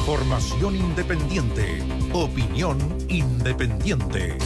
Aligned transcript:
Información 0.00 0.76
independiente. 0.76 1.82
Opinión 2.14 2.78
independiente. 3.08 4.38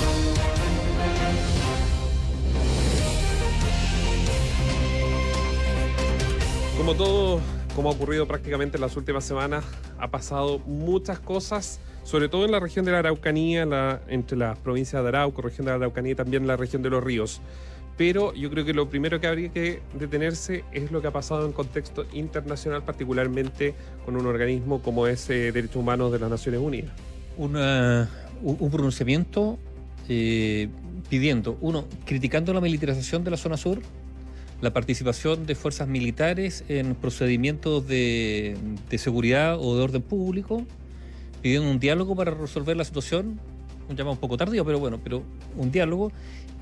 Como 6.76 6.94
todo, 6.96 7.40
como 7.76 7.88
ha 7.88 7.92
ocurrido 7.92 8.26
prácticamente 8.26 8.78
en 8.78 8.80
las 8.80 8.96
últimas 8.96 9.24
semanas, 9.24 9.64
ha 9.98 10.10
pasado 10.10 10.58
muchas 10.58 11.20
cosas, 11.20 11.78
sobre 12.02 12.28
todo 12.28 12.44
en 12.44 12.50
la 12.50 12.58
región 12.58 12.84
de 12.84 12.90
la 12.90 12.98
Araucanía, 12.98 14.02
entre 14.08 14.36
las 14.36 14.58
provincias 14.58 15.02
de 15.02 15.08
Arauco, 15.08 15.40
región 15.40 15.66
de 15.66 15.70
la 15.70 15.76
Araucanía 15.76 16.12
y 16.12 16.16
también 16.16 16.48
la 16.48 16.56
región 16.56 16.82
de 16.82 16.90
los 16.90 17.02
ríos. 17.02 17.40
Pero 17.96 18.34
yo 18.34 18.50
creo 18.50 18.64
que 18.64 18.74
lo 18.74 18.88
primero 18.88 19.20
que 19.20 19.26
habría 19.28 19.50
que 19.50 19.80
detenerse 19.98 20.64
es 20.72 20.90
lo 20.90 21.00
que 21.00 21.06
ha 21.06 21.12
pasado 21.12 21.46
en 21.46 21.52
contexto 21.52 22.06
internacional, 22.12 22.82
particularmente 22.82 23.74
con 24.04 24.16
un 24.16 24.26
organismo 24.26 24.82
como 24.82 25.06
es 25.06 25.30
eh, 25.30 25.52
Derechos 25.52 25.76
Humanos 25.76 26.10
de 26.10 26.18
las 26.18 26.28
Naciones 26.28 26.60
Unidas. 26.60 26.92
Una, 27.36 28.10
un, 28.42 28.56
un 28.58 28.70
pronunciamiento 28.70 29.58
eh, 30.08 30.68
pidiendo, 31.08 31.56
uno, 31.60 31.84
criticando 32.04 32.52
la 32.52 32.60
militarización 32.60 33.22
de 33.22 33.30
la 33.30 33.36
zona 33.36 33.56
sur, 33.56 33.80
la 34.60 34.72
participación 34.72 35.46
de 35.46 35.54
fuerzas 35.54 35.86
militares 35.86 36.64
en 36.68 36.94
procedimientos 36.94 37.86
de, 37.86 38.56
de 38.90 38.98
seguridad 38.98 39.58
o 39.58 39.76
de 39.76 39.82
orden 39.82 40.02
público, 40.02 40.64
pidiendo 41.42 41.70
un 41.70 41.78
diálogo 41.78 42.16
para 42.16 42.32
resolver 42.32 42.76
la 42.76 42.84
situación, 42.84 43.38
un 43.88 43.96
llamado 43.96 44.12
un 44.12 44.18
poco 44.18 44.36
tardío, 44.36 44.64
pero 44.64 44.78
bueno, 44.78 44.98
pero 45.02 45.22
un 45.56 45.70
diálogo. 45.70 46.10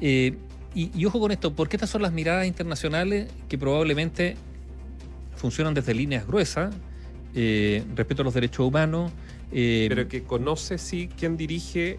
Eh, 0.01 0.34
y, 0.74 0.90
y, 0.94 1.06
ojo 1.06 1.20
con 1.20 1.32
esto, 1.32 1.54
porque 1.54 1.76
estas 1.76 1.90
son 1.90 2.02
las 2.02 2.12
miradas 2.12 2.46
internacionales 2.46 3.30
que 3.48 3.58
probablemente 3.58 4.36
funcionan 5.36 5.74
desde 5.74 5.95
líneas 5.95 6.26
gruesas, 6.26 6.74
eh, 7.34 7.82
respecto 7.96 8.22
a 8.22 8.24
los 8.24 8.34
derechos 8.34 8.66
humanos. 8.66 9.10
Eh, 9.52 9.86
pero 9.88 10.08
que 10.08 10.22
conoce, 10.22 10.78
sí, 10.78 11.10
quién 11.18 11.36
dirige 11.36 11.98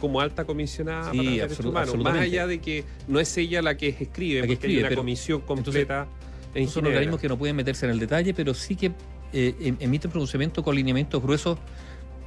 como 0.00 0.20
alta 0.20 0.44
comisionada 0.44 1.10
sí, 1.10 1.16
para 1.16 1.30
los 1.30 1.36
derechos 1.36 1.66
humanos, 1.66 1.98
más 1.98 2.18
allá 2.18 2.46
de 2.46 2.60
que 2.60 2.84
no 3.08 3.20
es 3.20 3.36
ella 3.36 3.62
la 3.62 3.76
que 3.76 3.88
escribe, 3.88 4.40
la 4.40 4.46
que 4.46 4.54
porque 4.54 4.66
escribe, 4.66 4.80
hay 4.80 4.92
una 4.92 4.96
comisión 4.96 5.40
completa. 5.42 6.08
en 6.54 6.68
son 6.68 6.86
organismos 6.86 7.20
que 7.20 7.28
no 7.28 7.38
pueden 7.38 7.56
meterse 7.56 7.86
en 7.86 7.92
el 7.92 7.98
detalle, 7.98 8.34
pero 8.34 8.54
sí 8.54 8.76
que 8.76 8.92
eh, 9.32 9.54
em, 9.60 9.76
emiten 9.80 10.10
pronunciamientos 10.10 10.64
con 10.64 10.74
lineamientos 10.74 11.22
gruesos, 11.22 11.58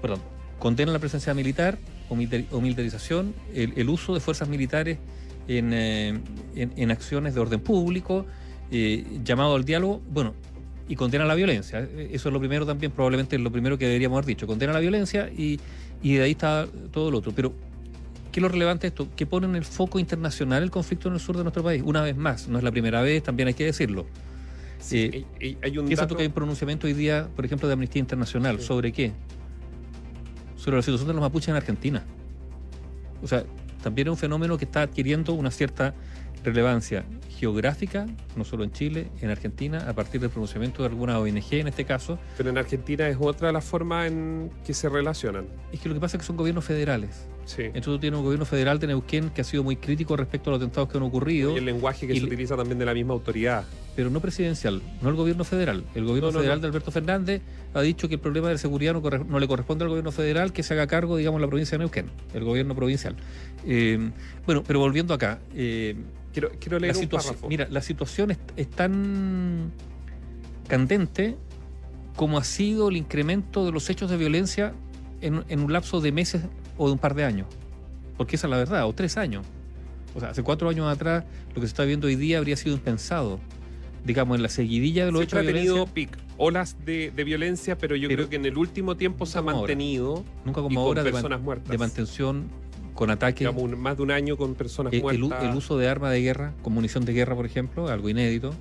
perdón, 0.01 0.21
condenan 0.59 0.93
la 0.93 0.99
presencia 0.99 1.33
militar 1.33 1.77
o, 2.09 2.15
militarización, 2.15 3.33
el, 3.53 3.73
el 3.75 3.89
uso 3.89 4.13
de 4.13 4.19
fuerzas 4.19 4.47
militares 4.47 4.97
en, 5.47 5.73
eh, 5.73 6.19
en, 6.55 6.73
en, 6.75 6.91
acciones 6.91 7.35
de 7.35 7.41
orden 7.41 7.59
público, 7.59 8.25
eh, 8.71 9.05
llamado 9.23 9.55
al 9.55 9.65
diálogo, 9.65 10.01
bueno, 10.09 10.33
y 10.87 10.95
condena 10.95 11.25
la 11.25 11.35
violencia. 11.35 11.87
Eso 12.11 12.29
es 12.29 12.33
lo 12.33 12.39
primero 12.39 12.65
también, 12.65 12.91
probablemente 12.91 13.35
es 13.35 13.41
lo 13.41 13.51
primero 13.51 13.77
que 13.77 13.85
deberíamos 13.85 14.17
haber 14.17 14.25
dicho. 14.25 14.47
Condena 14.47 14.73
la 14.73 14.79
violencia 14.79 15.29
y, 15.35 15.59
y 16.01 16.15
de 16.15 16.23
ahí 16.23 16.31
está 16.31 16.67
todo 16.91 17.11
lo 17.11 17.19
otro. 17.19 17.31
Pero, 17.31 17.53
¿qué 18.31 18.39
es 18.39 18.41
lo 18.41 18.49
relevante 18.49 18.87
esto? 18.87 19.07
Que 19.15 19.25
pone 19.25 19.47
en 19.47 19.55
el 19.55 19.65
foco 19.65 19.99
internacional 19.99 20.63
el 20.63 20.71
conflicto 20.71 21.07
en 21.07 21.15
el 21.15 21.19
sur 21.19 21.37
de 21.37 21.43
nuestro 21.43 21.63
país. 21.63 21.81
Una 21.85 22.01
vez 22.01 22.17
más, 22.17 22.47
no 22.47 22.57
es 22.57 22.63
la 22.63 22.71
primera 22.71 23.01
vez, 23.01 23.23
también 23.23 23.47
hay 23.47 23.53
que 23.53 23.65
decirlo. 23.65 24.05
Sí, 24.79 25.25
eh, 25.39 25.57
hay 25.61 25.77
un 25.77 25.87
¿Qué 25.87 25.95
dato... 25.95 26.15
que 26.15 26.23
hay 26.23 26.27
un 26.27 26.33
pronunciamiento 26.33 26.87
hoy 26.87 26.93
día, 26.93 27.29
por 27.33 27.45
ejemplo, 27.45 27.67
de 27.67 27.73
Amnistía 27.73 28.01
Internacional? 28.01 28.59
Sí. 28.59 28.65
¿Sobre 28.65 28.91
qué? 28.91 29.13
Sobre 30.57 30.77
la 30.77 30.83
situación 30.83 31.07
de 31.07 31.13
los 31.13 31.21
mapuches 31.21 31.49
en 31.49 31.55
Argentina. 31.55 32.03
O 33.21 33.27
sea, 33.27 33.45
también 33.83 34.07
es 34.07 34.11
un 34.13 34.17
fenómeno 34.17 34.57
que 34.57 34.65
está 34.65 34.81
adquiriendo 34.81 35.33
una 35.33 35.51
cierta 35.51 35.93
relevancia 36.43 37.05
geográfica, 37.29 38.05
no 38.35 38.43
solo 38.43 38.63
en 38.63 38.71
Chile, 38.71 39.09
en 39.21 39.29
Argentina, 39.29 39.85
a 39.87 39.93
partir 39.93 40.19
del 40.21 40.29
pronunciamiento 40.29 40.83
de 40.83 40.89
alguna 40.89 41.19
ONG 41.19 41.53
en 41.53 41.67
este 41.67 41.85
caso. 41.85 42.17
Pero 42.37 42.49
en 42.49 42.57
Argentina 42.57 43.07
es 43.07 43.17
otra 43.19 43.51
la 43.51 43.61
forma 43.61 44.07
en 44.07 44.49
que 44.65 44.73
se 44.73 44.89
relacionan. 44.89 45.45
Es 45.71 45.79
que 45.79 45.89
lo 45.89 45.95
que 45.95 46.01
pasa 46.01 46.17
es 46.17 46.21
que 46.21 46.27
son 46.27 46.37
gobiernos 46.37 46.65
federales. 46.65 47.27
Sí. 47.45 47.63
Entonces 47.63 47.85
tú 47.85 47.99
tienes 47.99 48.17
un 48.17 48.23
gobierno 48.23 48.45
federal 48.45 48.79
de 48.79 48.87
Neuquén 48.87 49.29
que 49.29 49.41
ha 49.41 49.43
sido 49.43 49.63
muy 49.63 49.75
crítico 49.75 50.15
respecto 50.15 50.49
a 50.49 50.53
los 50.53 50.61
atentados 50.61 50.89
que 50.89 50.97
han 50.97 51.03
ocurrido. 51.03 51.53
Y 51.53 51.57
el 51.57 51.65
lenguaje 51.65 52.07
que 52.07 52.13
y 52.13 52.19
se 52.19 52.25
utiliza 52.25 52.55
también 52.55 52.79
de 52.79 52.85
la 52.85 52.93
misma 52.93 53.13
autoridad. 53.13 53.65
Pero 53.95 54.09
no 54.09 54.19
presidencial, 54.19 54.81
no 55.01 55.09
el 55.09 55.15
gobierno 55.15 55.43
federal. 55.43 55.83
El 55.93 56.05
gobierno 56.05 56.31
no, 56.31 56.39
federal 56.39 56.57
no, 56.57 56.61
de 56.61 56.67
Alberto 56.67 56.91
Fernández 56.91 57.41
ha 57.73 57.81
dicho 57.81 58.07
que 58.07 58.15
el 58.15 58.21
problema 58.21 58.49
de 58.49 58.57
seguridad 58.57 58.93
no, 58.93 59.39
le 59.39 59.47
corresponde 59.47 59.83
al 59.83 59.89
gobierno 59.89 60.11
federal, 60.11 60.53
que 60.53 60.63
se 60.63 60.73
haga 60.73 60.87
cargo, 60.87 61.17
digamos, 61.17 61.41
la 61.41 61.47
provincia 61.47 61.77
de 61.77 61.83
Neuquén, 61.83 62.07
el 62.33 62.43
gobierno 62.43 62.75
provincial. 62.75 63.15
Eh, 63.65 64.11
bueno, 64.45 64.63
pero 64.65 64.79
volviendo 64.79 65.13
acá. 65.13 65.39
Eh, 65.53 65.95
Quiero, 66.33 66.49
quiero 66.59 66.79
leer 66.79 66.95
la 66.95 67.01
un 67.01 67.07
párrafo. 67.09 67.47
Mira, 67.47 67.67
la 67.69 67.81
situación 67.81 68.31
es, 68.31 68.39
es, 68.55 68.67
tan 68.67 69.71
candente 70.67 71.37
como 72.15 72.39
ha 72.39 72.43
sido 72.43 72.89
el 72.89 72.97
incremento 72.97 73.65
de 73.65 73.71
los 73.71 73.87
hechos 73.89 74.09
de 74.09 74.17
violencia 74.17 74.73
en, 75.21 75.43
en, 75.47 75.59
un 75.59 75.71
lapso 75.71 76.01
de 76.01 76.11
meses 76.11 76.41
o 76.77 76.87
de 76.87 76.93
un 76.93 76.99
par 76.99 77.15
de 77.15 77.23
años. 77.23 77.47
Porque 78.17 78.35
esa 78.35 78.47
es 78.47 78.51
la 78.51 78.57
verdad, 78.57 78.87
o 78.87 78.93
tres 78.93 79.17
años. 79.17 79.45
O 80.15 80.19
sea, 80.19 80.29
hace 80.29 80.43
cuatro 80.43 80.69
años 80.69 80.87
atrás, 80.87 81.23
lo 81.49 81.55
que 81.55 81.61
se 81.61 81.67
está 81.67 81.83
viendo 81.83 82.07
hoy 82.07 82.15
día 82.15 82.37
habría 82.37 82.55
sido 82.55 82.75
impensado. 82.75 83.39
Digamos, 84.05 84.35
en 84.35 84.43
la 84.43 84.49
seguidilla 84.49 85.05
de 85.05 85.11
los 85.11 85.21
Siempre 85.21 85.39
hechos 85.39 85.47
de 85.47 85.53
violencia. 85.53 85.81
ha 85.81 85.85
tenido 85.85 85.93
pic, 85.93 86.17
olas 86.37 86.75
de, 86.85 87.11
de, 87.15 87.23
violencia, 87.23 87.77
pero 87.77 87.95
yo 87.95 88.09
pero 88.09 88.17
creo 88.17 88.29
que 88.29 88.35
en 88.35 88.45
el 88.45 88.57
último 88.57 88.97
tiempo 88.97 89.25
se 89.25 89.37
ha 89.39 89.41
mantenido. 89.41 90.17
Ahora. 90.17 90.29
Nunca 90.45 90.61
como 90.61 90.79
ahora 90.81 91.03
con 91.03 91.11
personas 91.11 91.29
de, 91.29 91.37
man, 91.37 91.43
muertas. 91.43 91.69
de 91.71 91.77
mantención 91.77 92.49
con 92.93 93.09
ataques. 93.09 93.39
Digamos, 93.39 93.63
un, 93.63 93.79
más 93.79 93.97
de 93.97 94.03
un 94.03 94.11
año 94.11 94.37
con 94.37 94.55
personas 94.55 94.93
el, 94.93 95.01
muertas. 95.01 95.41
El, 95.41 95.49
el, 95.49 95.55
uso 95.55 95.77
de 95.77 95.87
armas 95.87 96.11
de 96.11 96.21
guerra, 96.21 96.53
con 96.61 96.73
munición 96.73 97.05
de 97.05 97.13
guerra, 97.13 97.35
por 97.35 97.45
ejemplo, 97.45 97.87
algo 97.87 98.09
inédito. 98.09 98.53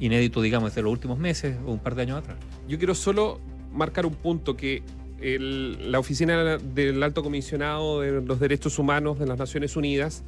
Inédito, 0.00 0.42
digamos, 0.42 0.70
desde 0.70 0.82
los 0.82 0.92
últimos 0.92 1.18
meses 1.18 1.56
o 1.66 1.72
un 1.72 1.78
par 1.78 1.94
de 1.94 2.02
años 2.02 2.18
atrás. 2.18 2.36
Yo 2.68 2.78
quiero 2.78 2.94
solo 2.94 3.40
marcar 3.72 4.06
un 4.06 4.14
punto 4.14 4.56
que 4.56 4.82
el, 5.20 5.90
la 5.90 5.98
oficina 5.98 6.58
del 6.58 7.02
alto 7.02 7.22
comisionado 7.22 8.00
de 8.00 8.20
los 8.20 8.40
derechos 8.40 8.78
humanos 8.78 9.18
de 9.18 9.26
las 9.26 9.38
Naciones 9.38 9.76
Unidas, 9.76 10.24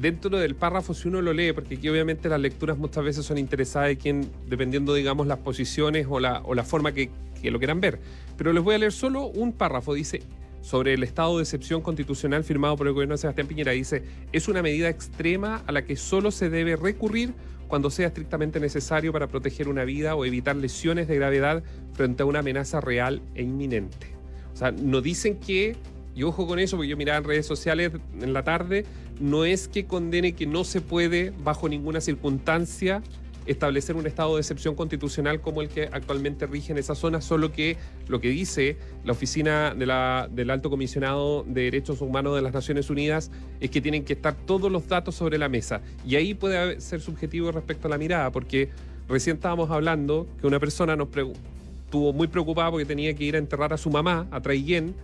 dentro 0.00 0.38
del 0.38 0.54
párrafo, 0.54 0.94
si 0.94 1.08
uno 1.08 1.22
lo 1.22 1.32
lee, 1.32 1.52
porque 1.52 1.76
aquí 1.76 1.88
obviamente 1.88 2.28
las 2.28 2.40
lecturas 2.40 2.78
muchas 2.78 3.04
veces 3.04 3.24
son 3.24 3.38
interesadas 3.38 3.88
de 3.88 3.96
quien, 3.96 4.30
dependiendo, 4.48 4.94
digamos, 4.94 5.26
las 5.26 5.38
posiciones 5.38 6.06
o 6.08 6.20
la, 6.20 6.40
o 6.44 6.54
la 6.54 6.64
forma 6.64 6.92
que, 6.92 7.10
que 7.40 7.50
lo 7.50 7.58
quieran 7.58 7.80
ver. 7.80 8.00
Pero 8.36 8.52
les 8.52 8.62
voy 8.62 8.74
a 8.74 8.78
leer 8.78 8.92
solo 8.92 9.26
un 9.26 9.52
párrafo. 9.52 9.94
Dice, 9.94 10.22
sobre 10.64 10.94
el 10.94 11.02
estado 11.02 11.36
de 11.36 11.42
excepción 11.42 11.82
constitucional 11.82 12.42
firmado 12.42 12.76
por 12.76 12.86
el 12.86 12.94
gobierno 12.94 13.14
de 13.14 13.18
Sebastián 13.18 13.46
Piñera. 13.46 13.72
Dice, 13.72 14.02
es 14.32 14.48
una 14.48 14.62
medida 14.62 14.88
extrema 14.88 15.62
a 15.66 15.72
la 15.72 15.84
que 15.84 15.94
solo 15.94 16.30
se 16.30 16.48
debe 16.48 16.76
recurrir 16.76 17.34
cuando 17.68 17.90
sea 17.90 18.06
estrictamente 18.06 18.60
necesario 18.60 19.12
para 19.12 19.26
proteger 19.26 19.68
una 19.68 19.84
vida 19.84 20.14
o 20.14 20.24
evitar 20.24 20.56
lesiones 20.56 21.06
de 21.06 21.16
gravedad 21.16 21.62
frente 21.92 22.22
a 22.22 22.26
una 22.26 22.38
amenaza 22.38 22.80
real 22.80 23.20
e 23.34 23.42
inminente. 23.42 24.13
O 24.54 24.56
sea, 24.56 24.70
no 24.70 25.00
dicen 25.00 25.36
que, 25.38 25.76
y 26.14 26.22
ojo 26.22 26.46
con 26.46 26.58
eso, 26.58 26.76
porque 26.76 26.88
yo 26.88 26.96
miraba 26.96 27.18
en 27.18 27.24
redes 27.24 27.46
sociales 27.46 27.92
en 28.20 28.32
la 28.32 28.44
tarde, 28.44 28.86
no 29.20 29.44
es 29.44 29.68
que 29.68 29.86
condene 29.86 30.34
que 30.34 30.46
no 30.46 30.64
se 30.64 30.80
puede, 30.80 31.32
bajo 31.42 31.68
ninguna 31.68 32.00
circunstancia, 32.00 33.02
establecer 33.46 33.96
un 33.96 34.06
estado 34.06 34.34
de 34.34 34.40
excepción 34.40 34.74
constitucional 34.74 35.40
como 35.40 35.60
el 35.62 35.68
que 35.68 35.88
actualmente 35.92 36.46
rige 36.46 36.72
en 36.72 36.78
esa 36.78 36.94
zona, 36.94 37.20
solo 37.20 37.52
que 37.52 37.76
lo 38.08 38.20
que 38.20 38.28
dice 38.28 38.76
la 39.04 39.12
oficina 39.12 39.74
de 39.74 39.86
la, 39.86 40.28
del 40.30 40.50
Alto 40.50 40.70
Comisionado 40.70 41.44
de 41.44 41.62
Derechos 41.62 42.00
Humanos 42.00 42.36
de 42.36 42.42
las 42.42 42.54
Naciones 42.54 42.88
Unidas 42.90 43.30
es 43.60 43.70
que 43.70 43.80
tienen 43.80 44.04
que 44.04 44.14
estar 44.14 44.34
todos 44.34 44.70
los 44.70 44.88
datos 44.88 45.14
sobre 45.14 45.38
la 45.38 45.48
mesa. 45.48 45.82
Y 46.06 46.16
ahí 46.16 46.34
puede 46.34 46.80
ser 46.80 47.00
subjetivo 47.00 47.52
respecto 47.52 47.88
a 47.88 47.90
la 47.90 47.98
mirada, 47.98 48.30
porque 48.30 48.70
recién 49.08 49.36
estábamos 49.36 49.70
hablando 49.70 50.26
que 50.40 50.46
una 50.46 50.58
persona 50.58 50.96
nos 50.96 51.08
estuvo 51.94 52.12
muy 52.12 52.26
preocupada 52.26 52.72
porque 52.72 52.84
tenía 52.84 53.14
que 53.14 53.22
ir 53.22 53.36
a 53.36 53.38
enterrar 53.38 53.72
a 53.72 53.76
su 53.76 53.88
mamá, 53.88 54.26
a 54.32 54.40
Traiguén, 54.40 54.96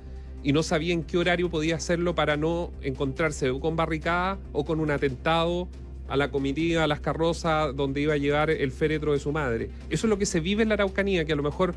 y 0.42 0.52
no 0.52 0.64
sabía 0.64 0.92
en 0.92 1.04
qué 1.04 1.18
horario 1.18 1.48
podía 1.48 1.76
hacerlo 1.76 2.16
para 2.16 2.36
no 2.36 2.72
encontrarse 2.82 3.48
o 3.50 3.60
con 3.60 3.76
barricada 3.76 4.38
o 4.52 4.64
con 4.64 4.80
un 4.80 4.90
atentado 4.90 5.68
a 6.08 6.16
la 6.16 6.32
comitiva, 6.32 6.82
a 6.82 6.88
las 6.88 6.98
carrozas 6.98 7.76
donde 7.76 8.00
iba 8.00 8.14
a 8.14 8.16
llevar 8.16 8.50
el 8.50 8.72
féretro 8.72 9.12
de 9.12 9.20
su 9.20 9.30
madre. 9.30 9.70
Eso 9.88 10.08
es 10.08 10.10
lo 10.10 10.18
que 10.18 10.26
se 10.26 10.40
vive 10.40 10.64
en 10.64 10.70
la 10.70 10.74
Araucanía, 10.74 11.24
que 11.24 11.32
a 11.32 11.36
lo 11.36 11.44
mejor 11.44 11.76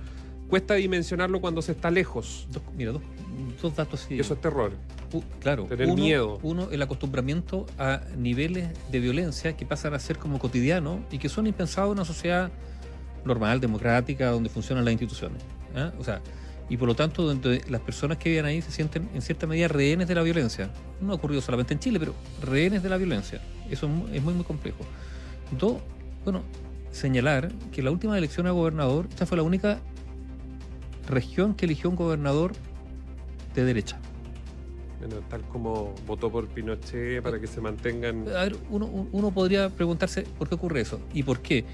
cuesta 0.49 0.73
dimensionarlo 0.73 1.39
cuando 1.41 1.61
se 1.61 1.73
está 1.73 1.91
lejos. 1.91 2.47
Dos, 2.51 2.63
mira, 2.75 2.93
dos, 2.93 3.03
dos 3.61 3.75
datos. 3.75 4.07
Sí. 4.09 4.19
Eso 4.19 4.33
es 4.33 4.41
terror. 4.41 4.71
Uh, 5.11 5.21
claro. 5.41 5.65
Tener 5.65 5.85
uno, 5.85 5.95
miedo. 5.95 6.39
Uno, 6.41 6.71
el 6.71 6.81
acostumbramiento 6.81 7.67
a 7.77 8.01
niveles 8.17 8.67
de 8.91 8.99
violencia 8.99 9.55
que 9.55 9.67
pasan 9.67 9.93
a 9.93 9.99
ser 9.99 10.17
como 10.17 10.39
cotidianos 10.39 11.01
y 11.11 11.19
que 11.19 11.29
son 11.29 11.45
impensados 11.45 11.89
en 11.89 11.99
una 11.99 12.05
sociedad 12.05 12.51
normal, 13.25 13.59
democrática, 13.59 14.29
donde 14.29 14.49
funcionan 14.49 14.85
las 14.85 14.91
instituciones. 14.91 15.41
¿eh? 15.75 15.91
O 15.99 16.03
sea, 16.03 16.21
y 16.69 16.77
por 16.77 16.87
lo 16.87 16.95
tanto 16.95 17.23
donde 17.23 17.61
las 17.69 17.81
personas 17.81 18.17
que 18.17 18.29
viven 18.29 18.45
ahí 18.45 18.61
se 18.61 18.71
sienten 18.71 19.09
en 19.13 19.21
cierta 19.21 19.47
medida 19.47 19.67
rehenes 19.67 20.07
de 20.07 20.15
la 20.15 20.23
violencia. 20.23 20.71
No 21.01 21.11
ha 21.11 21.15
ocurrido 21.15 21.41
solamente 21.41 21.73
en 21.73 21.79
Chile, 21.79 21.99
pero 21.99 22.13
rehenes 22.41 22.83
de 22.83 22.89
la 22.89 22.97
violencia. 22.97 23.41
Eso 23.69 23.89
es 24.11 24.21
muy, 24.21 24.33
muy 24.33 24.43
complejo. 24.43 24.85
Dos, 25.57 25.77
bueno, 26.23 26.43
señalar 26.91 27.51
que 27.71 27.81
la 27.81 27.91
última 27.91 28.17
elección 28.17 28.47
a 28.47 28.51
gobernador, 28.51 29.07
esta 29.09 29.25
fue 29.25 29.37
la 29.37 29.43
única 29.43 29.79
región 31.07 31.53
que 31.53 31.65
eligió 31.65 31.89
un 31.89 31.95
gobernador 31.95 32.53
de 33.55 33.65
derecha. 33.65 33.99
Bueno, 34.99 35.17
tal 35.29 35.41
como 35.49 35.93
votó 36.07 36.31
por 36.31 36.47
Pinochet 36.47 37.21
para 37.21 37.39
que 37.39 37.47
se 37.47 37.59
mantengan... 37.59 38.25
A 38.29 38.43
ver, 38.43 38.55
uno, 38.69 38.85
uno 39.11 39.31
podría 39.31 39.69
preguntarse 39.69 40.21
por 40.37 40.47
qué 40.47 40.55
ocurre 40.55 40.79
eso 40.79 41.01
y 41.13 41.23
por 41.23 41.41
qué 41.41 41.65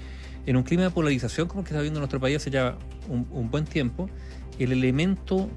en 0.46 0.56
un 0.56 0.62
clima 0.62 0.84
de 0.84 0.90
polarización 0.90 1.48
como 1.48 1.60
el 1.60 1.66
que 1.66 1.72
está 1.72 1.82
viendo 1.82 2.00
nuestro 2.00 2.20
país 2.20 2.36
hace 2.36 2.50
ya 2.50 2.76
un, 3.08 3.50
buen 3.50 3.64
tiempo, 3.64 4.08
el 4.58 4.72
elemento 4.72 5.48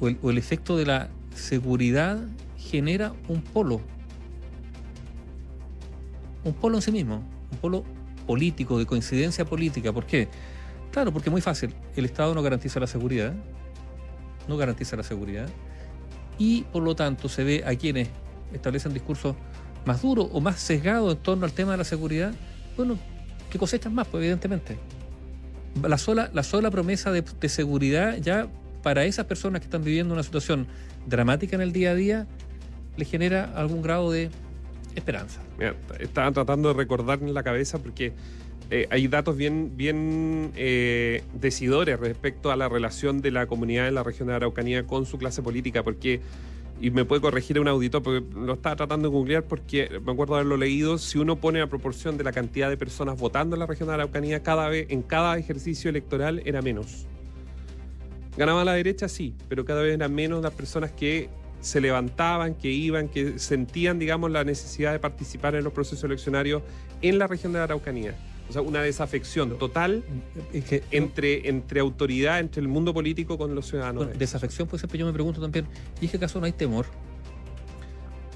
o 0.00 0.08
el, 0.08 0.18
o 0.22 0.30
el 0.30 0.38
efecto 0.38 0.76
de 0.76 0.86
la 0.86 1.08
seguridad 1.34 2.18
genera 2.56 3.12
un 3.28 3.42
polo. 3.42 3.80
Un 6.44 6.54
polo 6.54 6.76
en 6.76 6.82
sí 6.82 6.92
mismo, 6.92 7.22
un 7.52 7.58
polo 7.58 7.84
político, 8.26 8.78
de 8.78 8.86
coincidencia 8.86 9.44
política. 9.44 9.92
¿Por 9.92 10.06
qué? 10.06 10.28
Claro, 10.92 11.12
porque 11.12 11.28
es 11.28 11.32
muy 11.32 11.40
fácil. 11.40 11.74
El 11.96 12.04
Estado 12.04 12.34
no 12.34 12.42
garantiza 12.42 12.80
la 12.80 12.86
seguridad, 12.86 13.34
no 14.46 14.56
garantiza 14.56 14.96
la 14.96 15.02
seguridad, 15.02 15.48
y 16.38 16.62
por 16.62 16.82
lo 16.82 16.94
tanto 16.94 17.28
se 17.28 17.44
ve 17.44 17.64
a 17.66 17.74
quienes 17.74 18.08
establecen 18.52 18.92
discursos 18.94 19.34
más 19.84 20.02
duros 20.02 20.28
o 20.32 20.40
más 20.40 20.60
sesgados 20.60 21.14
en 21.14 21.22
torno 21.22 21.44
al 21.44 21.52
tema 21.52 21.72
de 21.72 21.78
la 21.78 21.84
seguridad, 21.84 22.32
bueno, 22.76 22.98
que 23.50 23.58
cosechan 23.58 23.94
más, 23.94 24.06
pues 24.06 24.22
evidentemente. 24.22 24.78
La 25.82 25.98
sola, 25.98 26.30
la 26.32 26.42
sola 26.42 26.70
promesa 26.70 27.12
de, 27.12 27.48
seguridad 27.48 28.16
ya 28.18 28.48
para 28.82 29.04
esas 29.04 29.26
personas 29.26 29.60
que 29.60 29.66
están 29.66 29.84
viviendo 29.84 30.14
una 30.14 30.22
situación 30.22 30.66
dramática 31.06 31.56
en 31.56 31.62
el 31.62 31.72
día 31.72 31.92
a 31.92 31.94
día, 31.94 32.26
les 32.96 33.08
genera 33.08 33.44
algún 33.54 33.82
grado 33.82 34.10
de 34.10 34.30
esperanza. 34.94 35.40
Mira, 35.58 35.74
estaba 36.00 36.32
tratando 36.32 36.68
de 36.68 36.74
recordar 36.74 37.20
en 37.22 37.32
la 37.32 37.42
cabeza 37.42 37.78
porque 37.78 38.12
eh, 38.70 38.86
hay 38.90 39.08
datos 39.08 39.36
bien, 39.36 39.76
bien 39.76 40.52
eh, 40.54 41.22
decidores 41.32 41.98
respecto 41.98 42.50
a 42.50 42.56
la 42.56 42.68
relación 42.68 43.22
de 43.22 43.30
la 43.30 43.46
comunidad 43.46 43.84
de 43.84 43.92
la 43.92 44.02
región 44.02 44.28
de 44.28 44.34
Araucanía 44.34 44.86
con 44.86 45.06
su 45.06 45.16
clase 45.16 45.42
política, 45.42 45.82
porque, 45.82 46.20
y 46.80 46.90
me 46.90 47.04
puede 47.04 47.20
corregir 47.20 47.58
un 47.58 47.68
auditor, 47.68 48.02
porque 48.02 48.24
lo 48.36 48.54
estaba 48.54 48.76
tratando 48.76 49.08
de 49.08 49.14
googlear 49.14 49.44
porque 49.44 50.00
me 50.04 50.12
acuerdo 50.12 50.34
haberlo 50.34 50.56
leído, 50.56 50.98
si 50.98 51.18
uno 51.18 51.36
pone 51.36 51.58
la 51.58 51.66
proporción 51.66 52.16
de 52.16 52.24
la 52.24 52.32
cantidad 52.32 52.68
de 52.68 52.76
personas 52.76 53.18
votando 53.18 53.56
en 53.56 53.60
la 53.60 53.66
región 53.66 53.88
de 53.88 53.94
Araucanía, 53.94 54.42
cada 54.42 54.68
vez, 54.68 54.86
en 54.90 55.02
cada 55.02 55.36
ejercicio 55.38 55.90
electoral 55.90 56.42
era 56.44 56.62
menos. 56.62 57.06
Ganaba 58.36 58.64
la 58.64 58.74
derecha, 58.74 59.08
sí, 59.08 59.34
pero 59.48 59.64
cada 59.64 59.82
vez 59.82 59.94
eran 59.94 60.14
menos 60.14 60.42
las 60.42 60.52
personas 60.52 60.92
que 60.92 61.28
se 61.60 61.80
levantaban, 61.80 62.54
que 62.54 62.70
iban, 62.70 63.08
que 63.08 63.40
sentían, 63.40 63.98
digamos, 63.98 64.30
la 64.30 64.44
necesidad 64.44 64.92
de 64.92 65.00
participar 65.00 65.56
en 65.56 65.64
los 65.64 65.72
procesos 65.72 66.04
eleccionarios 66.04 66.62
en 67.02 67.18
la 67.18 67.26
región 67.26 67.52
de 67.52 67.58
la 67.58 67.64
Araucanía. 67.64 68.14
O 68.48 68.52
sea, 68.52 68.62
una 68.62 68.80
desafección 68.82 69.58
total 69.58 70.02
Es 70.52 70.64
que, 70.64 70.82
entre, 70.90 71.48
entre 71.48 71.80
autoridad, 71.80 72.38
entre 72.40 72.62
el 72.62 72.68
mundo 72.68 72.94
político 72.94 73.36
con 73.36 73.54
los 73.54 73.66
ciudadanos. 73.68 74.04
bueno, 74.06 74.18
desafección, 74.18 74.66
pues 74.68 74.80
siempre 74.80 74.98
yo 74.98 75.04
me 75.06 75.12
pregunto 75.12 75.40
también, 75.40 75.66
¿y 76.00 76.06
es 76.06 76.10
que 76.10 76.16
acaso 76.16 76.40
no 76.40 76.46
hay 76.46 76.52
temor? 76.52 76.86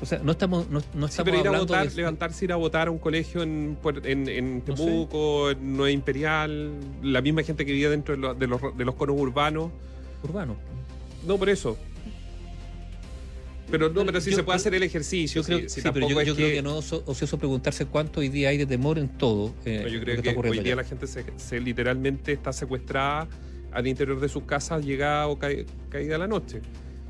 O 0.00 0.04
sea, 0.06 0.18
no 0.18 0.32
estamos, 0.32 0.68
no, 0.68 0.80
no 0.94 1.06
Sí, 1.06 1.12
estamos 1.12 1.24
pero 1.24 1.36
ir 1.38 1.46
a 1.46 1.48
hablando 1.50 1.66
votar, 1.66 1.88
de- 1.88 1.94
levantarse, 1.96 2.44
ir 2.44 2.52
a 2.52 2.56
votar 2.56 2.88
a 2.88 2.90
un 2.90 2.98
colegio 2.98 3.42
en, 3.42 3.78
en, 4.04 4.28
en 4.28 4.62
No 4.66 4.76
sé. 4.76 4.84
Temuco, 4.84 5.50
en 5.52 5.76
Nueva 5.76 5.90
Imperial, 5.92 6.72
la 7.02 7.20
misma 7.22 7.42
gente 7.44 7.64
que 7.64 7.72
vive 7.72 7.88
dentro 7.88 8.14
de 8.16 8.20
los, 8.20 8.38
de 8.38 8.46
los, 8.48 8.60
de 8.76 8.84
los 8.84 8.94
conos 8.96 9.16
urbanos. 9.18 9.70
urbano. 10.24 10.56
No, 11.26 11.36
por 11.38 11.48
eso. 11.48 11.78
Pero 13.72 13.88
no, 13.88 14.04
pero 14.06 14.20
sí 14.20 14.30
Yo- 14.30 14.36
se 14.36 14.42
puede 14.44 14.56
hacer 14.56 14.74
el 14.74 14.82
ejercicio. 14.84 15.40
Yo 15.42 15.46
creo, 15.46 15.58
sí, 15.68 15.80
sí, 15.80 15.88
pero 15.92 16.08
yo, 16.22 16.34
creo 16.36 16.48
que 16.50 16.62
no 16.62 16.78
es 16.78 16.92
ocioso 16.92 17.38
preguntarse 17.38 17.86
cuánto 17.86 18.20
hoy 18.20 18.28
día 18.28 18.50
hay 18.50 18.58
de 18.58 18.66
temor 18.66 18.98
en 18.98 19.08
todo. 19.08 19.52
eh, 19.64 19.88
yo 19.90 20.00
creo 20.00 20.22
que, 20.22 20.28
hoy 20.30 20.50
día 20.58 20.60
allá. 20.60 20.76
la 20.76 20.84
gente 20.84 21.06
se, 21.06 21.24
se 21.38 21.58
literalmente 21.58 22.32
está 22.32 22.52
secuestrada 22.52 23.26
al 23.72 23.86
interior 23.86 24.20
de 24.20 24.28
sus 24.28 24.42
casas, 24.44 24.84
llegada 24.84 25.26
o 25.26 25.38
cae- 25.38 25.64
caída 25.88 26.18
la 26.18 26.26
noche. 26.28 26.60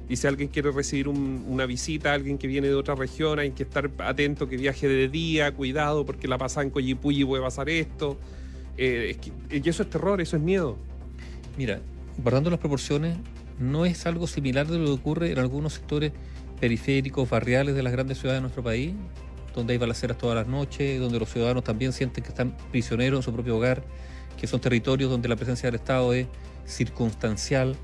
Y 0.09 0.17
si 0.17 0.27
alguien 0.29 0.49
quiere 0.49 0.71
recibir 0.71 1.09
un- 1.09 1.45
una 1.49 1.67
visita, 1.67 2.13
alguien 2.13 2.39
que 2.39 2.47
viene 2.47 2.69
de 2.69 2.75
otra 2.75 2.95
región, 2.95 3.39
hay 3.41 3.51
que 3.51 3.65
estar 3.65 3.91
atento 3.99 4.49
que 4.49 4.57
viaje 4.57 4.87
de 4.87 5.09
día, 5.09 5.53
cuidado, 5.53 6.07
porque 6.07 6.29
la 6.29 6.39
pasada 6.39 6.63
en 6.65 6.71
Coyipulli 6.71 7.25
puede 7.25 7.43
pasar 7.43 7.69
esto. 7.71 8.19
Eh, 8.79 9.11
es 9.11 9.17
que- 9.19 9.59
y 9.61 9.69
eso 9.69 9.83
es 9.83 9.91
terror, 9.91 10.21
eso 10.21 10.37
es 10.37 10.43
miedo. 10.43 10.79
Mira, 11.59 11.81
guardando 12.19 12.51
las 12.51 12.61
proporciones, 12.61 13.17
no 13.59 13.85
es 13.85 14.07
algo 14.07 14.27
similar 14.27 14.67
de 14.67 14.79
lo 14.79 14.85
que 14.87 14.91
ocurre 14.93 15.33
en 15.33 15.39
algunos 15.39 15.75
sectores 15.75 16.13
periféricos, 16.63 17.29
barriales 17.29 17.75
de 17.75 17.83
las 17.83 17.93
grandes 17.93 18.19
ciudades 18.19 18.37
de 18.39 18.43
nuestro 18.43 18.63
país, 18.63 18.93
donde 19.53 19.73
hay 19.73 19.79
balaceras 19.81 20.17
todas 20.17 20.37
las 20.37 20.47
noches, 20.47 21.01
donde 21.01 21.19
los 21.19 21.29
ciudadanos 21.29 21.65
también 21.65 21.93
sienten 21.93 22.23
que 22.23 22.29
están 22.31 22.57
prisioneros 22.71 23.19
en 23.19 23.23
su 23.25 23.33
propio 23.33 23.57
hogar, 23.57 23.83
que 24.41 24.47
son 24.47 24.61
territorios 24.61 25.11
donde 25.11 25.29
la 25.29 25.35
presencia 25.35 25.67
del 25.67 25.75
Estado 25.81 26.13
es 26.15 26.29
circunstancial, 26.65 27.75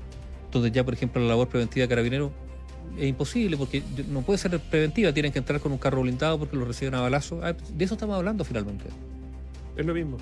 donde 0.49 0.71
ya, 0.71 0.85
por 0.85 0.93
ejemplo, 0.93 1.21
la 1.21 1.27
labor 1.27 1.49
preventiva 1.49 1.83
de 1.83 1.89
carabineros 1.89 2.31
es 2.97 3.09
imposible 3.09 3.57
porque 3.57 3.83
no 4.07 4.21
puede 4.21 4.37
ser 4.39 4.57
preventiva, 4.61 5.11
tienen 5.13 5.33
que 5.33 5.39
entrar 5.39 5.59
con 5.59 5.73
un 5.73 5.77
carro 5.77 6.01
blindado 6.01 6.39
porque 6.39 6.55
lo 6.55 6.63
reciben 6.63 6.95
a 6.95 7.01
balazo. 7.01 7.41
Ah, 7.43 7.51
De 7.73 7.83
eso 7.83 7.95
estamos 7.95 8.15
hablando 8.15 8.45
finalmente. 8.45 8.85
Es 9.75 9.85
lo 9.85 9.93
mismo. 9.93 10.15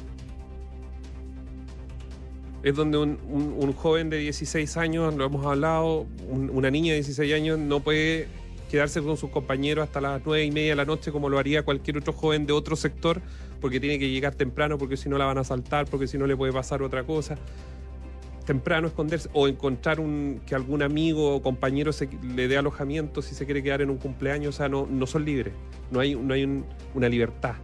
Es 2.63 2.75
donde 2.75 2.97
un, 2.97 3.71
joven 3.73 4.09
de 4.09 4.17
16 4.17 4.77
años, 4.77 5.13
lo 5.13 5.25
hemos 5.25 5.45
hablado, 5.45 6.07
un- 6.27 6.49
una 6.49 6.71
niña 6.71 6.93
de 6.93 6.95
16 7.01 7.31
años 7.35 7.59
no 7.59 7.81
puede 7.81 8.27
quedarse 8.69 9.01
con 9.01 9.17
sus 9.17 9.29
compañeros 9.29 9.83
hasta 9.83 10.01
las 10.01 10.21
9 10.25 10.43
y 10.45 10.51
media 10.51 10.69
de 10.71 10.75
la 10.75 10.85
noche 10.85 11.11
como 11.11 11.29
lo 11.29 11.39
haría 11.39 11.63
cualquier 11.63 11.97
otro 11.97 12.13
joven 12.13 12.45
de 12.45 12.53
otro 12.53 12.75
sector, 12.75 13.21
porque 13.61 13.79
tiene 13.79 13.97
que 13.99 14.09
llegar 14.09 14.35
temprano, 14.35 14.77
porque 14.77 14.97
si 14.97 15.09
no 15.09 15.17
la 15.17 15.25
van 15.25 15.37
a 15.37 15.41
asaltar, 15.41 15.85
porque 15.87 16.07
si 16.07 16.17
no 16.17 16.27
le 16.27 16.35
puede 16.35 16.51
pasar 16.53 16.81
otra 16.83 17.03
cosa. 17.03 17.37
Temprano 18.45 18.87
esconderse 18.87 19.29
o 19.33 19.47
encontrar 19.49 19.99
un, 19.99 20.39
que 20.45 20.55
algún 20.55 20.81
amigo 20.81 21.35
o 21.35 21.41
compañero 21.41 21.91
se, 21.91 22.07
le 22.35 22.47
dé 22.47 22.57
alojamiento 22.57 23.21
si 23.21 23.35
se 23.35 23.45
quiere 23.45 23.61
quedar 23.61 23.81
en 23.81 23.89
un 23.89 23.97
cumpleaños, 23.97 24.55
o 24.55 24.57
sea, 24.57 24.69
no, 24.69 24.87
no 24.89 25.05
son 25.05 25.25
libres, 25.25 25.53
no 25.91 25.99
hay, 25.99 26.15
no 26.15 26.33
hay 26.33 26.45
un- 26.45 26.65
una 26.93 27.09
libertad. 27.09 27.55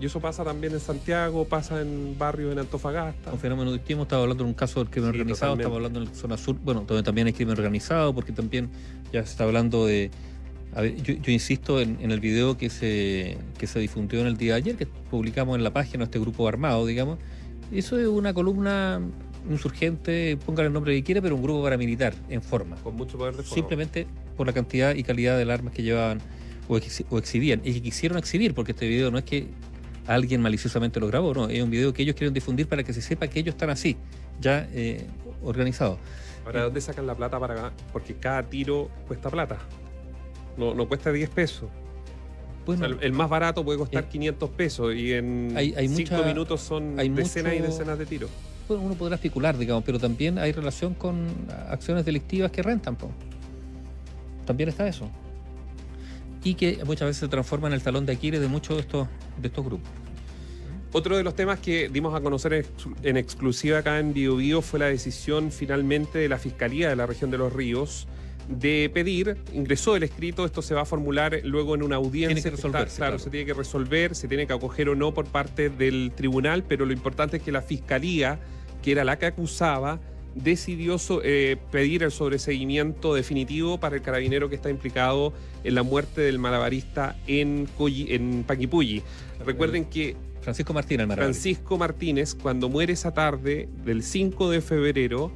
Y 0.00 0.06
eso 0.06 0.18
pasa 0.18 0.42
también 0.44 0.72
en 0.72 0.80
Santiago, 0.80 1.44
pasa 1.44 1.82
en 1.82 2.16
barrios 2.18 2.52
en 2.52 2.58
Antofagasta. 2.58 3.32
Un 3.32 3.38
fenómeno 3.38 3.70
distinto, 3.72 4.04
estaba 4.04 4.22
hablando 4.22 4.44
en 4.44 4.48
un 4.48 4.54
caso 4.54 4.80
del 4.80 4.88
crimen 4.88 5.12
Sí, 5.12 5.18
organizado, 5.18 5.54
estaba 5.56 5.76
hablando 5.76 6.00
en 6.00 6.06
la 6.06 6.14
zona 6.14 6.36
sur, 6.38 6.56
bueno, 6.64 6.84
donde 6.86 7.02
también 7.02 7.26
hay 7.26 7.34
crimen 7.34 7.52
organizado, 7.56 8.14
porque 8.14 8.32
también 8.32 8.70
ya 9.12 9.24
se 9.24 9.32
está 9.32 9.44
hablando 9.44 9.84
de... 9.84 10.10
a 10.74 10.80
ver, 10.80 10.96
yo, 11.02 11.14
yo 11.14 11.30
insisto 11.32 11.80
en, 11.80 11.98
en 12.00 12.12
el 12.12 12.20
video 12.20 12.56
que 12.56 12.70
se, 12.70 13.36
que 13.58 13.66
se 13.66 13.78
difundió 13.78 14.20
en 14.20 14.26
el 14.26 14.38
día 14.38 14.54
de 14.54 14.58
ayer, 14.58 14.76
que 14.76 14.86
publicamos 14.86 15.56
en 15.58 15.64
la 15.64 15.72
página, 15.72 16.04
este 16.04 16.18
grupo 16.18 16.48
armado, 16.48 16.86
digamos. 16.86 17.18
Eso 17.70 17.98
es 18.00 18.06
una 18.08 18.32
columna 18.32 19.00
insurgente, 19.50 20.38
póngale 20.44 20.68
el 20.68 20.72
nombre 20.72 20.94
que 20.94 21.02
quiera, 21.02 21.20
pero 21.20 21.36
un 21.36 21.42
grupo 21.42 21.62
paramilitar 21.62 22.14
en 22.28 22.40
forma. 22.42 22.76
Con 22.76 22.96
mucho 22.96 23.18
poder 23.18 23.36
de 23.36 23.42
fuego. 23.42 23.54
Simplemente 23.54 24.06
por 24.36 24.46
la 24.46 24.52
cantidad 24.52 24.94
y 24.94 25.02
calidad 25.02 25.36
de 25.36 25.44
las 25.44 25.58
armas 25.58 25.74
que 25.74 25.82
llevaban 25.82 26.20
o, 26.68 26.76
ex- 26.78 27.04
o 27.10 27.18
exhibían. 27.18 27.60
Y 27.64 27.74
que 27.74 27.82
quisieron 27.82 28.16
exhibir, 28.18 28.54
porque 28.54 28.72
este 28.72 28.88
video 28.88 29.10
no 29.10 29.18
es 29.18 29.24
que 29.24 29.46
alguien 30.06 30.40
maliciosamente 30.42 30.98
lo 31.00 31.06
grabó, 31.06 31.34
no, 31.34 31.48
es 31.48 31.62
un 31.62 31.70
video 31.70 31.92
que 31.92 32.02
ellos 32.02 32.14
quieren 32.16 32.34
difundir 32.34 32.66
para 32.68 32.82
que 32.82 32.92
se 32.92 33.02
sepa 33.02 33.26
que 33.28 33.40
ellos 33.40 33.54
están 33.54 33.70
así, 33.70 33.96
ya 34.40 34.68
eh, 34.72 35.06
organizados. 35.42 35.98
Ahora, 36.44 36.60
¿de 36.60 36.64
dónde 36.66 36.80
sacan 36.80 37.06
la 37.06 37.14
plata 37.14 37.38
para 37.38 37.54
ganar? 37.54 37.72
Porque 37.92 38.14
cada 38.14 38.42
tiro 38.42 38.88
cuesta 39.06 39.30
plata. 39.30 39.58
No, 40.56 40.74
no 40.74 40.88
cuesta 40.88 41.12
10 41.12 41.28
pesos. 41.30 41.64
O 42.62 42.66
Bueno, 42.66 42.86
sea, 42.88 42.96
el, 43.00 43.12
más 43.12 43.28
barato 43.30 43.64
puede 43.64 43.78
costar 43.78 44.04
Eh, 44.04 44.08
500 44.10 44.50
pesos 44.50 44.94
y 44.94 45.12
en 45.12 45.52
hay- 45.56 45.74
hay 45.76 45.88
5 45.88 46.14
mucha- 46.14 46.26
minutos 46.26 46.60
son 46.60 46.98
hay 46.98 47.08
decenas 47.08 47.54
y 47.54 47.58
decenas 47.58 47.98
de 47.98 48.06
tiros. 48.06 48.30
bueno, 48.68 48.82
uno 48.84 48.94
podrá 48.94 49.14
especular, 49.16 49.56
digamos, 49.56 49.84
pero 49.84 49.98
también 49.98 50.38
hay 50.38 50.52
relación 50.52 50.94
con 50.94 51.26
acciones 51.68 52.04
delictivas 52.04 52.50
que 52.50 52.62
rentan. 52.62 52.96
po. 52.96 53.10
También 54.46 54.68
está 54.68 54.86
eso. 54.88 55.08
Y 56.42 56.54
que 56.54 56.82
muchas 56.86 57.06
veces 57.06 57.20
se 57.20 57.28
transforma 57.28 57.68
en 57.68 57.74
el 57.74 57.82
talón 57.82 58.06
de 58.06 58.12
Aquiles 58.12 58.40
de 58.40 58.48
muchos 58.48 58.76
de 58.76 58.80
estos, 58.82 59.08
de 59.40 59.48
estos 59.48 59.64
grupos. 59.64 59.88
Otro 60.92 61.16
de 61.16 61.22
los 61.22 61.36
temas 61.36 61.60
que 61.60 61.88
dimos 61.88 62.14
a 62.14 62.20
conocer 62.20 62.52
en, 62.52 62.60
ex- 62.60 62.86
en 63.04 63.16
exclusiva 63.16 63.78
acá 63.78 63.98
en 64.00 64.12
Bio, 64.12 64.36
Bio 64.36 64.60
fue 64.60 64.80
la 64.80 64.86
decisión 64.86 65.52
finalmente 65.52 66.18
de 66.18 66.28
la 66.28 66.38
Fiscalía 66.38 66.88
de 66.88 66.96
la 66.96 67.06
región 67.06 67.30
de 67.30 67.38
los 67.38 67.52
Ríos 67.52 68.08
de 68.48 68.90
pedir, 68.92 69.36
ingresó 69.54 69.94
el 69.94 70.02
escrito, 70.02 70.44
esto 70.44 70.60
se 70.62 70.74
va 70.74 70.80
a 70.80 70.84
formular 70.84 71.38
luego 71.44 71.76
en 71.76 71.84
una 71.84 71.94
audiencia. 71.96 72.34
Tiene 72.34 72.42
que 72.42 72.48
está- 72.48 72.56
resolverse, 72.56 72.96
claro, 72.96 73.10
claro. 73.12 73.18
se 73.22 73.30
tiene 73.30 73.46
que 73.46 73.54
resolver, 73.54 74.14
se 74.16 74.26
tiene 74.26 74.46
que 74.48 74.52
acoger 74.52 74.88
o 74.88 74.96
no 74.96 75.14
por 75.14 75.26
parte 75.26 75.68
del 75.70 76.10
tribunal, 76.16 76.64
pero 76.66 76.84
lo 76.84 76.92
importante 76.92 77.36
es 77.36 77.42
que 77.44 77.52
la 77.52 77.62
Fiscalía, 77.62 78.40
que 78.82 78.90
era 78.90 79.04
la 79.04 79.16
que 79.20 79.26
acusaba, 79.26 80.00
decidió 80.34 80.96
eh, 81.22 81.56
pedir 81.70 82.02
el 82.02 82.10
sobreseguimiento 82.10 83.14
definitivo 83.14 83.78
para 83.78 83.94
el 83.94 84.02
carabinero 84.02 84.48
que 84.48 84.56
está 84.56 84.70
implicado 84.70 85.32
en 85.62 85.76
la 85.76 85.84
muerte 85.84 86.20
del 86.20 86.40
malabarista 86.40 87.16
en, 87.28 87.68
Coyi- 87.78 88.06
en 88.10 88.42
Paquipulli. 88.44 89.02
Recuerden 89.46 89.84
que 89.84 90.16
Francisco 90.40 90.72
Martín 90.72 91.00
Almaraz. 91.00 91.24
Francisco 91.24 91.76
Martínez, 91.78 92.34
cuando 92.34 92.68
muere 92.68 92.92
esa 92.94 93.12
tarde 93.12 93.68
del 93.84 94.02
5 94.02 94.50
de 94.50 94.60
febrero, 94.60 95.30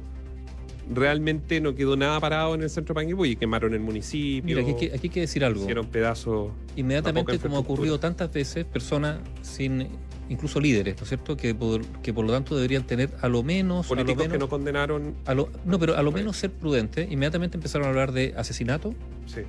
realmente 0.93 1.61
no 1.61 1.73
quedó 1.75 1.95
nada 1.97 2.19
parado 2.19 2.53
en 2.55 2.61
el 2.61 2.69
centro 2.69 2.93
de 2.93 3.01
Panguipulli. 3.01 3.35
Quemaron 3.35 3.73
el 3.73 3.79
municipio, 3.79 4.43
Mira, 4.57 4.61
aquí, 4.61 4.71
hay 4.71 4.75
que- 4.89 4.95
aquí 4.95 5.07
hay 5.07 5.09
que 5.13 5.19
decir 5.21 5.43
algo. 5.43 5.61
hicieron 5.61 5.87
pedazos. 5.87 6.51
Inmediatamente, 6.75 7.39
como 7.39 7.57
ha 7.57 7.59
ocurrido 7.59 7.99
tantas 7.99 8.31
veces, 8.31 8.65
personas 8.65 9.17
sin, 9.41 9.87
incluso 10.29 10.59
líderes, 10.59 10.95
¿no 10.97 11.03
es 11.03 11.09
cierto?, 11.09 11.35
que 11.37 11.55
por, 11.55 11.83
que 12.03 12.13
por 12.13 12.25
lo 12.25 12.33
tanto 12.33 12.55
deberían 12.55 12.85
tener 12.85 13.09
a 13.21 13.27
lo 13.29 13.41
menos, 13.41 13.87
a 13.87 13.89
lo 13.95 14.01
Políticos 14.01 14.27
que 14.27 14.37
no 14.37 14.47
condenaron. 14.49 15.15
a 15.25 15.33
lo- 15.33 15.49
no, 15.65 15.79
pero 15.79 15.95
a 15.97 16.03
lo 16.03 16.11
menos 16.11 16.37
ser 16.37 16.51
prudentes. 16.51 17.11
Inmediatamente 17.11 17.57
empezaron 17.57 17.87
a 17.87 17.89
hablar 17.89 18.11
de 18.11 18.33
asesinato, 18.37 18.93
Sí. 19.25 19.41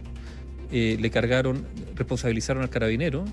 eh, 0.73 0.97
le 0.99 1.11
cargaron, 1.11 1.67
responsabilizaron 1.95 2.63
al 2.63 2.71
carabinero, 2.71 3.25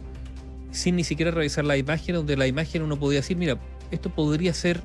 sin 0.73 0.95
ni 0.95 1.03
siquiera 1.03 1.31
revisar 1.31 1.63
la 1.65 1.77
imagen, 1.77 2.15
donde 2.15 2.35
la 2.35 2.47
imagen 2.47 2.81
uno 2.81 2.99
podía 2.99 3.19
decir, 3.19 3.37
mira, 3.37 3.57
esto 3.91 4.09
podría 4.09 4.53
ser 4.53 4.81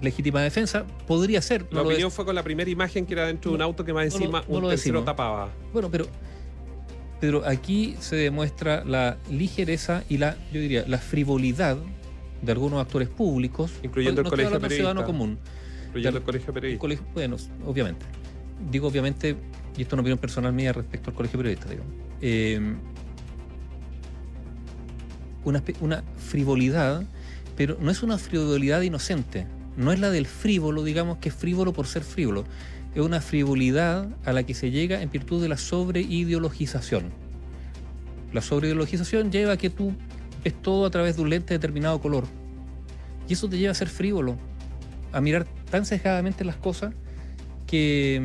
legítima 0.00 0.42
defensa, 0.42 0.84
podría 1.06 1.40
ser. 1.40 1.66
la 1.70 1.82
opinión 1.82 2.10
fue 2.10 2.24
con 2.24 2.34
la 2.34 2.42
primera 2.42 2.70
imagen 2.70 3.06
que 3.06 3.14
era 3.14 3.26
dentro 3.26 3.50
de 3.50 3.56
un 3.56 3.62
auto 3.62 3.84
que 3.84 3.92
más 3.92 4.04
encima 4.04 4.44
un 4.46 4.68
tercero 4.68 5.02
tapaba. 5.02 5.50
Bueno, 5.72 5.90
pero 5.90 6.06
Pedro, 7.20 7.42
aquí 7.46 7.96
se 8.00 8.16
demuestra 8.16 8.84
la 8.84 9.16
ligereza 9.30 10.04
y 10.08 10.18
la, 10.18 10.36
yo 10.52 10.60
diría, 10.60 10.84
la 10.86 10.98
frivolidad 10.98 11.78
de 12.42 12.52
algunos 12.52 12.80
actores 12.80 13.08
públicos, 13.08 13.72
incluyendo 13.82 14.20
el 14.20 14.28
colegio 14.28 14.52
periodista, 14.52 14.74
ciudadano 14.74 15.06
común. 15.06 15.38
Incluyendo 15.86 16.18
el 16.18 16.24
colegio 16.24 16.52
periodista. 16.52 16.86
bueno, 17.14 17.36
obviamente. 17.66 18.04
Digo 18.70 18.88
obviamente, 18.88 19.36
y 19.76 19.82
esto 19.82 19.88
es 19.88 19.92
una 19.94 20.02
opinión 20.02 20.18
personal 20.18 20.52
mía 20.52 20.72
respecto 20.72 21.10
al 21.10 21.16
colegio 21.16 21.38
periodista, 21.38 21.70
digo. 21.70 21.84
Eh, 22.20 22.60
una, 25.44 25.62
frivolidad, 26.16 27.04
pero 27.56 27.76
no 27.80 27.90
es 27.90 28.02
una 28.02 28.18
frivolidad 28.18 28.80
inocente. 28.82 29.46
No 29.76 29.92
es 29.92 30.00
la 30.00 30.10
del 30.10 30.26
frívolo, 30.26 30.84
digamos, 30.84 31.18
que 31.18 31.28
es 31.28 31.34
frívolo 31.34 31.72
por 31.72 31.86
ser 31.86 32.02
frívolo. 32.02 32.44
Es 32.94 33.00
una 33.00 33.20
frivolidad 33.20 34.08
a 34.24 34.32
la 34.32 34.44
que 34.44 34.54
se 34.54 34.70
llega 34.70 35.02
en 35.02 35.10
virtud 35.10 35.42
de 35.42 35.48
la 35.48 35.56
sobreideologización. 35.56 37.10
La 38.32 38.40
sobreideologización 38.40 39.32
lleva 39.32 39.52
a 39.52 39.56
que 39.56 39.70
tú 39.70 39.92
ves 40.44 40.54
todo 40.62 40.86
a 40.86 40.90
través 40.90 41.16
de 41.16 41.22
un 41.22 41.30
lente 41.30 41.54
de 41.54 41.58
determinado 41.58 42.00
color. 42.00 42.24
Y 43.28 43.32
eso 43.32 43.48
te 43.48 43.58
lleva 43.58 43.72
a 43.72 43.74
ser 43.74 43.88
frívolo, 43.88 44.36
a 45.12 45.20
mirar 45.20 45.46
tan 45.70 45.86
cejadamente 45.86 46.44
las 46.44 46.56
cosas 46.56 46.94
que, 47.66 48.22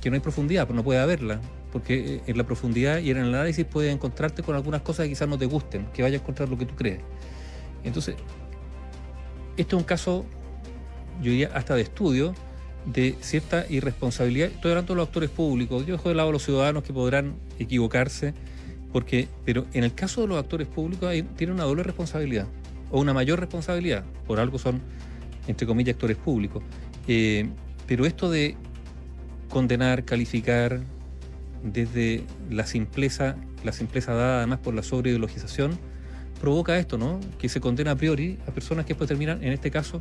que 0.00 0.10
no 0.10 0.14
hay 0.14 0.20
profundidad, 0.20 0.66
pues 0.66 0.76
no 0.76 0.82
puede 0.82 0.98
haberla 0.98 1.40
porque 1.72 2.20
en 2.26 2.36
la 2.36 2.44
profundidad 2.44 2.98
y 2.98 3.10
en 3.10 3.18
el 3.18 3.34
análisis 3.34 3.64
puedes 3.64 3.92
encontrarte 3.92 4.42
con 4.42 4.56
algunas 4.56 4.82
cosas 4.82 5.04
que 5.04 5.10
quizás 5.10 5.28
no 5.28 5.38
te 5.38 5.46
gusten, 5.46 5.86
que 5.92 6.02
vayas 6.02 6.20
a 6.20 6.22
encontrar 6.22 6.48
lo 6.48 6.58
que 6.58 6.66
tú 6.66 6.74
crees. 6.74 7.00
Entonces, 7.84 8.16
esto 9.56 9.76
es 9.76 9.80
un 9.80 9.86
caso, 9.86 10.24
yo 11.22 11.30
diría, 11.30 11.50
hasta 11.54 11.74
de 11.74 11.82
estudio 11.82 12.34
de 12.86 13.14
cierta 13.20 13.66
irresponsabilidad. 13.68 14.48
Estoy 14.48 14.70
hablando 14.70 14.94
de 14.94 14.98
los 14.98 15.08
actores 15.08 15.30
públicos, 15.30 15.86
yo 15.86 15.96
dejo 15.96 16.08
de 16.08 16.14
lado 16.14 16.30
a 16.30 16.32
los 16.32 16.42
ciudadanos 16.42 16.82
que 16.82 16.92
podrán 16.92 17.34
equivocarse, 17.58 18.34
porque, 18.92 19.28
pero 19.44 19.66
en 19.72 19.84
el 19.84 19.94
caso 19.94 20.22
de 20.22 20.28
los 20.28 20.38
actores 20.38 20.66
públicos 20.66 21.08
hay, 21.08 21.22
tienen 21.22 21.54
una 21.54 21.64
doble 21.64 21.82
responsabilidad, 21.82 22.46
o 22.90 23.00
una 23.00 23.12
mayor 23.12 23.38
responsabilidad, 23.38 24.04
por 24.26 24.40
algo 24.40 24.58
son, 24.58 24.80
entre 25.46 25.66
comillas, 25.66 25.94
actores 25.94 26.16
públicos. 26.16 26.62
Eh, 27.06 27.48
pero 27.86 28.06
esto 28.06 28.30
de 28.30 28.56
condenar, 29.48 30.04
calificar, 30.04 30.80
desde 31.62 32.24
la 32.50 32.66
simpleza, 32.66 33.36
la 33.64 33.72
simpleza 33.72 34.14
dada 34.14 34.38
además 34.38 34.60
por 34.60 34.74
la 34.74 34.82
sobreideologización, 34.82 35.78
provoca 36.40 36.78
esto, 36.78 36.98
¿no? 36.98 37.20
Que 37.38 37.48
se 37.48 37.60
condena 37.60 37.92
a 37.92 37.96
priori 37.96 38.38
a 38.46 38.50
personas 38.50 38.86
que 38.86 38.90
después 38.90 39.08
terminan, 39.08 39.42
en 39.44 39.52
este 39.52 39.70
caso, 39.70 40.00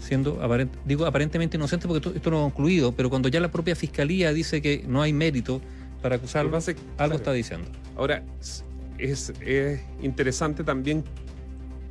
siendo 0.00 0.40
digo 0.84 1.06
aparentemente 1.06 1.56
inocentes 1.56 1.88
porque 1.88 2.16
esto, 2.16 2.30
no 2.30 2.40
ha 2.40 2.42
concluido, 2.44 2.92
pero 2.92 3.10
cuando 3.10 3.28
ya 3.28 3.40
la 3.40 3.50
propia 3.50 3.74
fiscalía 3.74 4.32
dice 4.32 4.62
que 4.62 4.84
no 4.86 5.02
hay 5.02 5.12
mérito 5.12 5.60
para 6.02 6.16
acusarlo, 6.16 6.56
algo 6.98 7.16
está 7.16 7.32
diciendo. 7.32 7.68
Ahora, 7.96 8.22
es, 8.98 9.32
es 9.40 9.80
interesante 10.02 10.62
también 10.62 11.04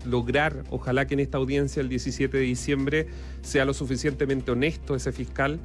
lograr, 0.05 0.63
ojalá 0.69 1.05
que 1.07 1.15
en 1.15 1.19
esta 1.19 1.37
audiencia 1.37 1.81
el 1.81 1.89
17 1.89 2.37
de 2.37 2.43
diciembre 2.43 3.07
sea 3.41 3.65
lo 3.65 3.73
suficientemente 3.73 4.51
honesto 4.51 4.95
ese 4.95 5.11
fiscal 5.11 5.59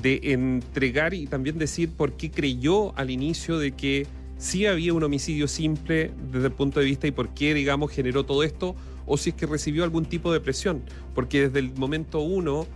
de 0.00 0.20
entregar 0.22 1.12
y 1.14 1.26
también 1.26 1.58
decir 1.58 1.90
por 1.90 2.12
qué 2.16 2.30
creyó 2.30 2.96
al 2.96 3.10
inicio 3.10 3.58
de 3.58 3.72
que 3.72 4.06
sí 4.38 4.66
había 4.66 4.94
un 4.94 5.02
homicidio 5.02 5.46
simple 5.46 6.10
desde 6.32 6.46
el 6.46 6.52
punto 6.52 6.80
de 6.80 6.86
vista 6.86 7.06
y 7.06 7.12
por 7.12 7.28
qué, 7.34 7.54
digamos, 7.54 7.92
generó 7.92 8.24
todo 8.24 8.42
esto, 8.42 8.74
o 9.06 9.16
si 9.16 9.30
es 9.30 9.36
que 9.36 9.46
recibió 9.46 9.84
algún 9.84 10.04
tipo 10.04 10.32
de 10.32 10.40
presión, 10.40 10.82
porque 11.14 11.42
desde 11.42 11.58
el 11.58 11.72
momento 11.74 12.20
uno, 12.20 12.66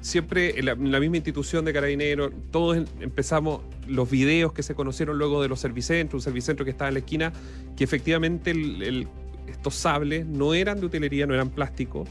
siempre 0.00 0.58
en 0.58 0.66
la, 0.66 0.74
misma 0.74 1.16
institución 1.16 1.64
de 1.64 1.72
Carabineros, 1.72 2.32
todos 2.50 2.76
empezamos 3.00 3.62
los 3.86 4.10
videos 4.10 4.52
que 4.52 4.62
se 4.62 4.74
conocieron 4.74 5.16
luego 5.16 5.40
de 5.40 5.48
los 5.48 5.60
servicentros, 5.60 6.20
un 6.20 6.24
servicentro 6.24 6.64
que 6.64 6.72
estaba 6.72 6.88
en 6.88 6.94
la 6.94 7.00
esquina, 7.00 7.32
que 7.76 7.84
efectivamente 7.84 8.52
estos 9.46 9.74
sables 9.74 10.26
no 10.26 10.52
eran 10.52 10.80
de 10.80 10.86
utilería, 10.86 11.26
no 11.26 11.34
eran 11.34 11.50
plástico, 11.50 12.04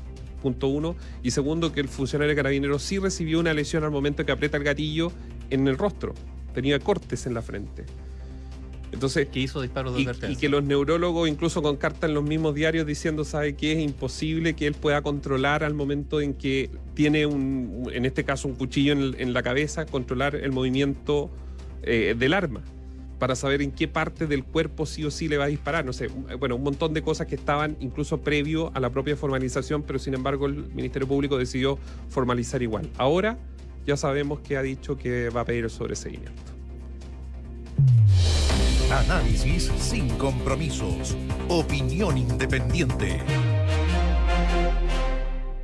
punto 0.43 0.67
uno. 0.67 0.95
Y 1.23 1.31
segundo, 1.31 1.73
que 1.73 1.79
el 1.79 1.87
funcionario 1.87 2.35
carabinero 2.35 2.77
sí 2.77 2.99
recibió 2.99 3.39
una 3.39 3.53
lesión 3.55 3.83
al 3.83 3.89
momento 3.89 4.23
que 4.23 4.31
aprieta 4.31 4.57
el 4.57 4.63
gatillo 4.63 5.11
en 5.49 5.67
el 5.67 5.77
rostro. 5.77 6.13
Tenía 6.53 6.77
cortes 6.79 7.25
en 7.25 7.33
la 7.33 7.41
frente. 7.41 7.85
Entonces, 8.91 9.27
que 9.29 9.39
hizo 9.39 9.59
disparos 9.59 9.95
de 9.95 10.01
y, 10.03 10.33
y, 10.33 10.35
que 10.35 10.49
los 10.49 10.63
neurólogos 10.63 11.27
incluso 11.27 11.63
con 11.63 11.77
cartas 11.77 12.09
en 12.09 12.13
los 12.13 12.23
mismos 12.23 12.53
diarios 12.53 12.85
diciendo, 12.85 13.25
sabe 13.25 13.55
que 13.55 13.71
es 13.71 13.79
imposible 13.79 14.53
que 14.53 14.67
él 14.67 14.75
pueda 14.75 15.01
controlar 15.01 15.63
al 15.63 15.73
momento 15.73 16.21
en 16.21 16.35
que 16.35 16.69
tiene 16.93 17.25
un, 17.25 17.89
en 17.91 18.05
este 18.05 18.23
caso 18.23 18.47
un 18.47 18.53
cuchillo 18.53 18.93
en, 18.93 19.33
la 19.33 19.41
cabeza, 19.41 19.87
controlar 19.87 20.35
el 20.35 20.51
movimiento 20.51 21.31
eh, 21.81 22.13
del 22.15 22.35
arma 22.35 22.61
para 23.23 23.37
saber 23.37 23.61
en 23.61 23.71
qué 23.71 23.87
parte 23.87 24.27
del 24.27 24.43
cuerpo 24.43 24.85
sí 24.85 25.05
o 25.05 25.09
sí 25.09 25.29
le 25.29 25.37
va 25.37 25.45
a 25.45 25.47
disparar. 25.47 25.85
No 25.85 25.93
sé, 25.93 26.09
bueno, 26.37 26.57
un 26.57 26.63
montón 26.63 26.93
de 26.93 27.01
cosas 27.01 27.25
que 27.25 27.35
estaban 27.35 27.77
incluso 27.79 28.19
previo 28.19 28.69
a 28.73 28.81
la 28.81 28.89
propia 28.89 29.15
formalización, 29.15 29.83
pero 29.83 29.97
sin 29.97 30.13
embargo 30.13 30.45
el 30.45 30.55
Ministerio 30.73 31.07
Público 31.07 31.37
decidió 31.37 31.79
formalizar 32.09 32.61
igual. 32.61 32.89
Ahora 32.97 33.37
ya 33.87 33.95
sabemos 33.95 34.41
que 34.41 34.57
ha 34.57 34.61
dicho 34.61 34.97
que 34.97 35.29
va 35.29 35.39
a 35.39 35.45
pedir 35.45 35.63
el 35.63 35.69
sobreseguimiento. 35.69 36.41
Análisis 38.91 39.71
sin 39.79 40.09
compromisos. 40.17 41.15
Opinión 41.47 42.17
independiente. 42.17 43.21